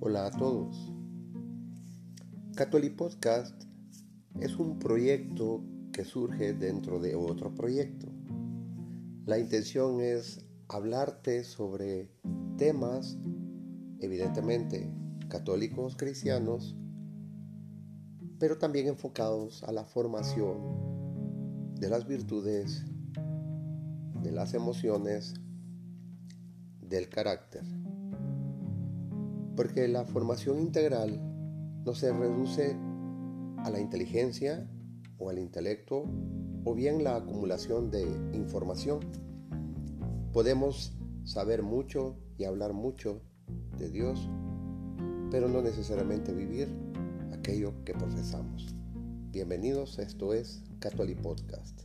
[0.00, 0.92] Hola a todos.
[2.54, 3.64] Catholic Podcast
[4.38, 8.06] es un proyecto que surge dentro de otro proyecto.
[9.26, 12.12] La intención es hablarte sobre
[12.56, 13.18] temas,
[13.98, 14.88] evidentemente,
[15.28, 16.76] católicos cristianos,
[18.38, 22.84] pero también enfocados a la formación de las virtudes,
[24.22, 25.34] de las emociones,
[26.82, 27.64] del carácter.
[29.58, 31.20] Porque la formación integral
[31.84, 32.76] no se reduce
[33.56, 34.70] a la inteligencia
[35.18, 36.04] o al intelecto
[36.64, 38.02] o bien la acumulación de
[38.34, 39.00] información.
[40.32, 43.20] Podemos saber mucho y hablar mucho
[43.76, 44.30] de Dios,
[45.32, 46.68] pero no necesariamente vivir
[47.32, 48.76] aquello que profesamos.
[49.32, 51.80] Bienvenidos, esto es Catholic Podcast.